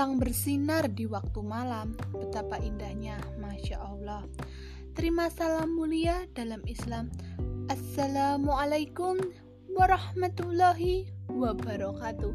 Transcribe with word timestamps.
Bintang 0.00 0.16
bersinar 0.16 0.88
di 0.88 1.04
waktu 1.04 1.44
malam, 1.44 1.92
betapa 2.08 2.56
indahnya, 2.56 3.20
masya 3.36 3.84
Allah. 3.84 4.24
Terima 4.96 5.28
salam 5.28 5.76
mulia 5.76 6.24
dalam 6.32 6.64
Islam. 6.64 7.12
Assalamualaikum 7.68 9.20
warahmatullahi 9.76 11.04
wabarakatuh. 11.28 12.32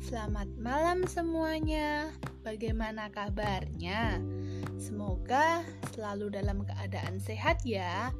Selamat 0.00 0.48
malam 0.56 1.04
semuanya. 1.04 2.08
Bagaimana 2.40 3.12
kabarnya? 3.12 4.16
Semoga 4.80 5.60
selalu 5.92 6.32
dalam 6.40 6.64
keadaan 6.64 7.20
sehat 7.20 7.60
ya. 7.68 8.16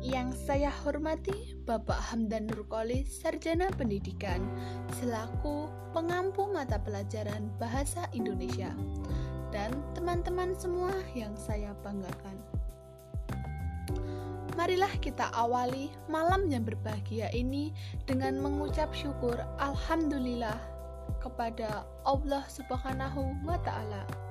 Yang 0.00 0.48
saya 0.48 0.72
hormati 0.72 1.60
Bapak 1.68 2.00
Hamdan 2.08 2.48
Nurkoli, 2.48 3.04
Sarjana 3.04 3.68
Pendidikan, 3.76 4.40
selaku 4.96 5.68
pengampu 5.92 6.48
mata 6.48 6.80
pelajaran 6.80 7.52
Bahasa 7.60 8.08
Indonesia, 8.16 8.72
dan 9.52 9.76
teman-teman 9.92 10.56
semua 10.56 10.96
yang 11.12 11.36
saya 11.36 11.76
banggakan. 11.84 12.32
Marilah 14.56 14.92
kita 15.04 15.28
awali 15.36 15.92
malam 16.08 16.48
yang 16.48 16.64
berbahagia 16.64 17.28
ini 17.36 17.76
dengan 18.08 18.40
mengucap 18.40 18.96
syukur 18.96 19.36
Alhamdulillah 19.60 20.56
kepada 21.20 21.84
Allah 22.08 22.44
Subhanahu 22.48 23.36
wa 23.44 23.60
Ta'ala 23.60 24.29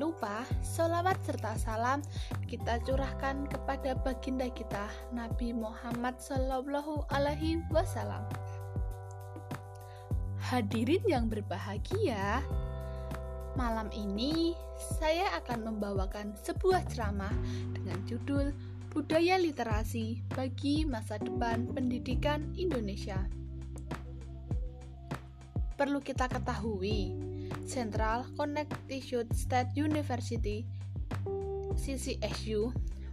Lupa, 0.00 0.48
sholawat 0.64 1.20
serta 1.20 1.52
salam 1.60 2.00
kita 2.48 2.80
curahkan 2.84 3.44
kepada 3.44 3.92
baginda 4.00 4.48
kita, 4.48 4.88
Nabi 5.12 5.52
Muhammad 5.52 6.16
Sallallahu 6.16 7.04
Alaihi 7.12 7.60
Wasallam. 7.68 8.24
Hadirin 10.40 11.04
yang 11.04 11.28
berbahagia, 11.28 12.40
malam 13.56 13.92
ini 13.92 14.56
saya 15.00 15.28
akan 15.44 15.72
membawakan 15.72 16.36
sebuah 16.40 16.88
ceramah 16.88 17.32
dengan 17.76 18.00
judul 18.08 18.52
Budaya 18.92 19.40
Literasi 19.40 20.20
bagi 20.36 20.84
Masa 20.84 21.16
Depan 21.16 21.72
Pendidikan 21.72 22.52
Indonesia. 22.56 23.16
Perlu 25.80 26.04
kita 26.04 26.28
ketahui, 26.28 27.31
Central 27.66 28.26
Connecticut 28.36 29.30
State 29.34 29.72
University 29.78 30.66
CCSU 31.78 32.70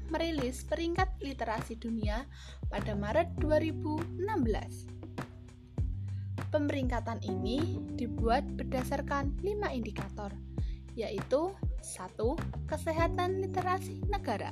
merilis 0.10 0.66
peringkat 0.66 1.10
literasi 1.22 1.78
dunia 1.78 2.26
pada 2.68 2.98
Maret 2.98 3.38
2016. 3.42 4.20
Pemeringkatan 6.50 7.22
ini 7.22 7.78
dibuat 7.94 8.42
berdasarkan 8.58 9.38
5 9.46 9.70
indikator, 9.70 10.34
yaitu 10.98 11.54
1. 11.86 12.18
Kesehatan 12.66 13.46
literasi 13.46 14.02
negara 14.10 14.50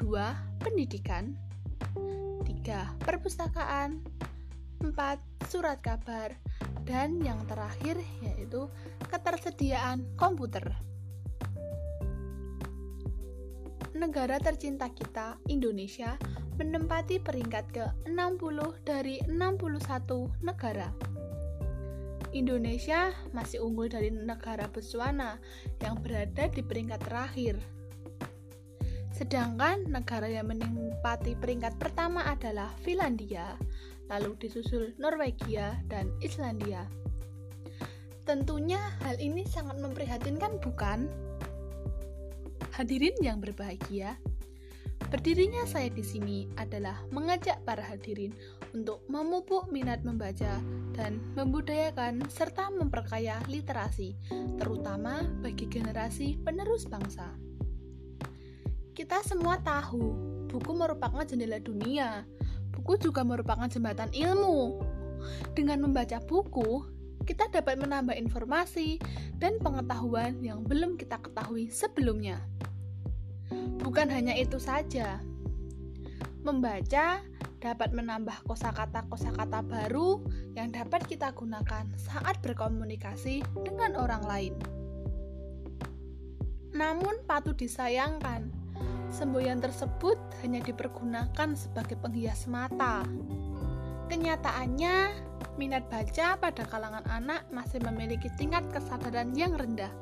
2. 0.00 0.08
Pendidikan 0.56 1.36
3. 2.48 3.04
Perpustakaan 3.04 4.00
4. 4.80 4.88
Surat 5.52 5.84
kabar 5.84 6.32
dan 6.86 7.22
yang 7.22 7.38
terakhir 7.46 7.98
yaitu 8.22 8.66
ketersediaan 9.10 10.06
komputer. 10.18 10.74
Negara 13.92 14.40
tercinta 14.40 14.88
kita, 14.90 15.38
Indonesia, 15.46 16.18
menempati 16.58 17.22
peringkat 17.22 17.64
ke-60 17.70 18.58
dari 18.82 19.20
61 19.28 20.42
negara. 20.42 20.90
Indonesia 22.32 23.12
masih 23.36 23.60
unggul 23.60 23.92
dari 23.92 24.08
negara 24.08 24.64
Botswana 24.72 25.36
yang 25.84 26.00
berada 26.00 26.48
di 26.48 26.64
peringkat 26.64 27.00
terakhir. 27.04 27.60
Sedangkan 29.12 29.84
negara 29.86 30.24
yang 30.24 30.48
menempati 30.48 31.36
peringkat 31.36 31.76
pertama 31.76 32.24
adalah 32.24 32.72
Finlandia 32.80 33.60
lalu 34.12 34.36
disusul 34.36 34.92
Norwegia 35.00 35.80
dan 35.88 36.12
Islandia. 36.20 36.84
Tentunya 38.28 38.78
hal 39.02 39.16
ini 39.16 39.48
sangat 39.48 39.80
memprihatinkan 39.80 40.60
bukan? 40.60 41.08
Hadirin 42.76 43.16
yang 43.24 43.40
berbahagia, 43.40 44.20
berdirinya 45.08 45.64
saya 45.68 45.88
di 45.92 46.04
sini 46.04 46.48
adalah 46.56 47.00
mengajak 47.12 47.60
para 47.64 47.82
hadirin 47.84 48.32
untuk 48.72 49.04
memupuk 49.08 49.68
minat 49.68 50.00
membaca 50.04 50.60
dan 50.96 51.20
membudayakan 51.36 52.24
serta 52.32 52.72
memperkaya 52.72 53.40
literasi, 53.48 54.16
terutama 54.56 55.24
bagi 55.44 55.68
generasi 55.68 56.40
penerus 56.40 56.88
bangsa. 56.88 57.28
Kita 58.92 59.20
semua 59.24 59.60
tahu, 59.60 60.16
buku 60.48 60.72
merupakan 60.72 61.24
jendela 61.24 61.60
dunia, 61.60 62.24
Buku 62.72 62.98
juga 62.98 63.22
merupakan 63.22 63.68
jembatan 63.68 64.10
ilmu. 64.12 64.80
Dengan 65.54 65.86
membaca 65.86 66.18
buku, 66.18 66.82
kita 67.22 67.46
dapat 67.52 67.78
menambah 67.78 68.18
informasi 68.18 68.98
dan 69.38 69.62
pengetahuan 69.62 70.42
yang 70.42 70.66
belum 70.66 70.98
kita 70.98 71.22
ketahui 71.22 71.70
sebelumnya. 71.70 72.42
Bukan 73.82 74.10
hanya 74.10 74.34
itu 74.34 74.58
saja, 74.58 75.22
membaca 76.42 77.22
dapat 77.62 77.94
menambah 77.94 78.42
kosakata-kosakata 78.50 79.62
baru 79.62 80.18
yang 80.58 80.74
dapat 80.74 81.06
kita 81.06 81.30
gunakan 81.30 81.86
saat 81.94 82.42
berkomunikasi 82.42 83.46
dengan 83.62 83.94
orang 83.94 84.22
lain. 84.26 84.54
Namun, 86.74 87.22
patut 87.28 87.54
disayangkan 87.54 88.61
semboyan 89.12 89.60
tersebut 89.60 90.16
hanya 90.40 90.64
dipergunakan 90.64 91.52
sebagai 91.52 92.00
penghias 92.00 92.48
mata. 92.48 93.04
Kenyataannya, 94.08 94.96
minat 95.60 95.84
baca 95.92 96.40
pada 96.40 96.64
kalangan 96.64 97.04
anak 97.12 97.44
masih 97.52 97.78
memiliki 97.84 98.32
tingkat 98.40 98.64
kesadaran 98.72 99.36
yang 99.36 99.52
rendah. 99.52 99.92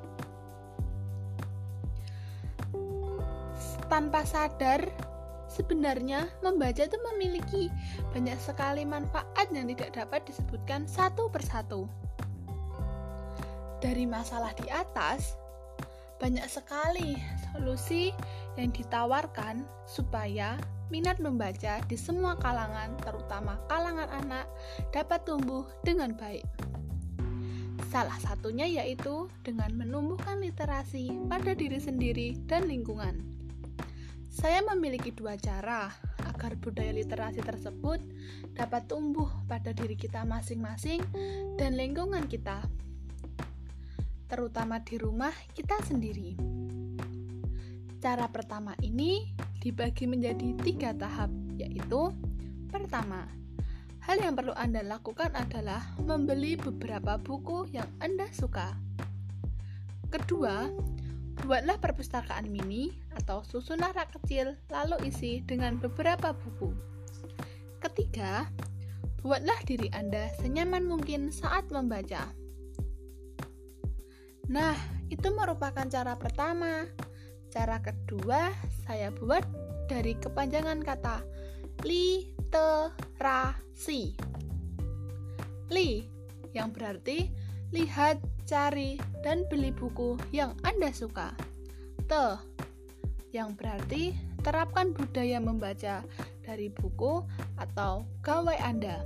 Tanpa 3.90 4.22
sadar, 4.22 4.86
sebenarnya 5.50 6.30
membaca 6.46 6.78
itu 6.86 6.98
memiliki 7.10 7.66
banyak 8.14 8.38
sekali 8.38 8.86
manfaat 8.86 9.50
yang 9.50 9.66
tidak 9.74 9.98
dapat 9.98 10.22
disebutkan 10.30 10.86
satu 10.86 11.26
persatu. 11.26 11.90
Dari 13.82 14.06
masalah 14.06 14.54
di 14.54 14.70
atas, 14.70 15.34
banyak 16.20 16.46
sekali 16.46 17.16
solusi 17.50 18.12
yang 18.58 18.70
ditawarkan 18.74 19.66
supaya 19.86 20.58
minat 20.90 21.22
membaca 21.22 21.78
di 21.86 21.94
semua 21.94 22.34
kalangan, 22.38 22.98
terutama 22.98 23.58
kalangan 23.70 24.10
anak, 24.10 24.46
dapat 24.90 25.22
tumbuh 25.22 25.66
dengan 25.86 26.14
baik. 26.18 26.46
Salah 27.90 28.18
satunya 28.22 28.66
yaitu 28.66 29.26
dengan 29.42 29.74
menumbuhkan 29.74 30.38
literasi 30.42 31.10
pada 31.26 31.54
diri 31.54 31.78
sendiri 31.78 32.38
dan 32.46 32.66
lingkungan. 32.70 33.18
Saya 34.30 34.62
memiliki 34.62 35.10
dua 35.10 35.34
cara 35.34 35.90
agar 36.22 36.54
budaya 36.54 36.94
literasi 36.94 37.42
tersebut 37.42 37.98
dapat 38.54 38.86
tumbuh 38.86 39.26
pada 39.50 39.74
diri 39.74 39.98
kita 39.98 40.22
masing-masing 40.22 41.02
dan 41.58 41.74
lingkungan 41.74 42.30
kita 42.30 42.62
terutama 44.30 44.78
di 44.86 44.94
rumah 44.94 45.34
kita 45.58 45.74
sendiri. 45.82 46.38
Cara 48.00 48.32
pertama 48.32 48.72
ini 48.80 49.28
dibagi 49.60 50.08
menjadi 50.08 50.56
tiga 50.64 50.96
tahap, 50.96 51.28
yaitu 51.60 52.08
pertama, 52.72 53.28
hal 54.00 54.16
yang 54.24 54.32
perlu 54.32 54.56
Anda 54.56 54.80
lakukan 54.80 55.36
adalah 55.36 55.84
membeli 56.00 56.56
beberapa 56.56 57.20
buku 57.20 57.68
yang 57.76 57.84
Anda 58.00 58.24
suka. 58.32 58.72
Kedua, 60.08 60.72
buatlah 61.44 61.76
perpustakaan 61.76 62.48
mini 62.48 62.88
atau 63.20 63.44
susunan 63.44 63.92
rak 63.92 64.16
kecil 64.16 64.56
lalu 64.72 65.12
isi 65.12 65.44
dengan 65.44 65.76
beberapa 65.76 66.32
buku. 66.32 66.72
Ketiga, 67.84 68.48
buatlah 69.20 69.60
diri 69.68 69.92
Anda 69.92 70.32
senyaman 70.40 70.88
mungkin 70.88 71.28
saat 71.28 71.68
membaca. 71.68 72.32
Nah, 74.48 74.74
itu 75.12 75.28
merupakan 75.36 75.84
cara 75.84 76.16
pertama. 76.16 76.88
Cara 77.50 77.82
kedua, 77.82 78.54
saya 78.86 79.10
buat 79.10 79.42
dari 79.90 80.14
kepanjangan 80.14 80.86
kata 80.86 81.18
literasi. 81.82 82.54
Li 85.74 86.06
yang 86.54 86.70
berarti 86.70 87.26
lihat, 87.74 88.22
cari, 88.46 89.02
dan 89.26 89.46
beli 89.50 89.74
buku 89.74 90.14
yang 90.30 90.54
Anda 90.62 90.94
suka. 90.94 91.34
Te 92.06 92.38
yang 93.34 93.58
berarti 93.58 94.14
terapkan 94.46 94.94
budaya 94.94 95.38
membaca 95.42 96.02
dari 96.46 96.70
buku 96.70 97.22
atau 97.58 98.06
gawai 98.22 98.58
Anda. 98.62 99.02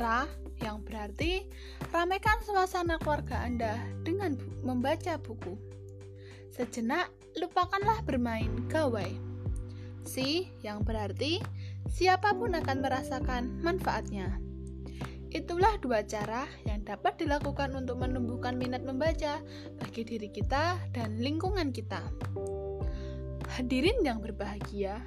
Ra 0.00 0.24
yang 0.64 0.80
berarti 0.84 1.44
ramaikan 1.92 2.40
suasana 2.44 2.96
keluarga 3.00 3.44
Anda 3.44 3.76
dengan 4.00 4.36
bu 4.36 4.48
membaca 4.64 5.16
buku. 5.20 5.71
Sejenak, 6.52 7.08
lupakanlah 7.40 8.04
bermain 8.04 8.52
gawai. 8.68 9.08
Si, 10.04 10.52
yang 10.60 10.84
berarti 10.84 11.40
siapa 11.88 12.36
pun 12.36 12.52
akan 12.52 12.84
merasakan 12.84 13.64
manfaatnya. 13.64 14.36
Itulah 15.32 15.80
dua 15.80 16.04
cara 16.04 16.44
yang 16.68 16.84
dapat 16.84 17.16
dilakukan 17.16 17.72
untuk 17.72 18.04
menumbuhkan 18.04 18.60
minat 18.60 18.84
membaca 18.84 19.40
bagi 19.80 20.04
diri 20.04 20.28
kita 20.28 20.76
dan 20.92 21.16
lingkungan 21.24 21.72
kita. 21.72 22.04
Hadirin 23.56 24.04
yang 24.04 24.20
berbahagia, 24.20 25.00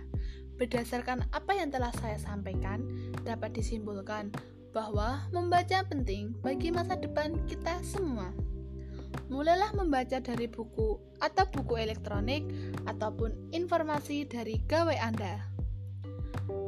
berdasarkan 0.57 1.29
apa 1.29 1.53
yang 1.53 1.69
telah 1.69 1.93
saya 2.01 2.17
sampaikan, 2.17 2.81
dapat 3.21 3.53
disimpulkan 3.53 4.33
bahwa 4.73 5.29
membaca 5.29 5.85
penting 5.85 6.33
bagi 6.41 6.73
masa 6.73 6.97
depan 6.97 7.37
kita 7.45 7.77
semua. 7.85 8.33
Mulailah 9.25 9.73
membaca 9.73 10.21
dari 10.21 10.45
buku 10.45 11.01
atau 11.17 11.45
buku 11.49 11.81
elektronik 11.81 12.45
ataupun 12.85 13.49
informasi 13.49 14.29
dari 14.29 14.61
gawai 14.69 15.01
Anda. 15.01 15.41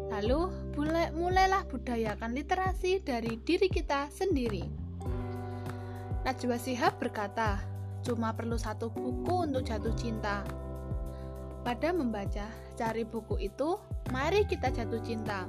Lalu, 0.10 0.74
mulai, 0.74 1.14
mulailah 1.14 1.70
budayakan 1.70 2.34
literasi 2.34 3.06
dari 3.06 3.38
diri 3.46 3.70
kita 3.70 4.10
sendiri. 4.10 4.66
Najwa 6.26 6.58
Sihab 6.58 6.98
berkata, 6.98 7.62
cuma 8.02 8.34
perlu 8.34 8.58
satu 8.58 8.90
buku 8.90 9.46
untuk 9.46 9.62
jatuh 9.62 9.94
cinta. 9.94 10.42
Pada 11.62 11.94
membaca, 11.94 12.50
cari 12.74 13.06
buku 13.06 13.38
itu, 13.38 13.78
mari 14.10 14.50
kita 14.50 14.74
jatuh 14.74 15.04
cinta. 15.06 15.46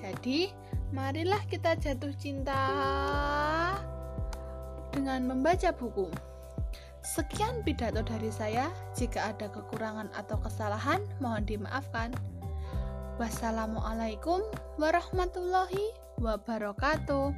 Jadi, 0.00 0.48
marilah 0.94 1.42
kita 1.52 1.76
jatuh 1.76 2.14
cinta 2.16 2.56
dengan 4.94 5.26
membaca 5.26 5.74
buku. 5.74 6.06
Sekian 7.04 7.60
pidato 7.66 8.00
dari 8.00 8.32
saya. 8.32 8.72
Jika 8.96 9.34
ada 9.36 9.50
kekurangan 9.52 10.08
atau 10.16 10.40
kesalahan, 10.40 11.04
mohon 11.20 11.44
dimaafkan. 11.44 12.14
Wassalamualaikum 13.20 14.40
warahmatullahi 14.80 15.92
wabarakatuh. 16.22 17.34